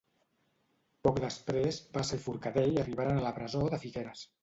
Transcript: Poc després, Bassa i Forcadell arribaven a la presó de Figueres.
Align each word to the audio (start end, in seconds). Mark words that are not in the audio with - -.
Poc 1.09 1.21
després, 1.25 1.79
Bassa 1.99 2.19
i 2.23 2.25
Forcadell 2.25 2.83
arribaven 2.87 3.25
a 3.25 3.31
la 3.31 3.39
presó 3.41 3.67
de 3.73 3.85
Figueres. 3.89 4.31